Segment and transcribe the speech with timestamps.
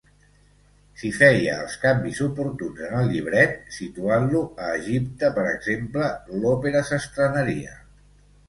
[1.01, 6.09] Si feia els canvis oportuns en el llibret, situant-lo a Egipte per exemple,
[6.41, 7.79] l'òpera s'estrenaria.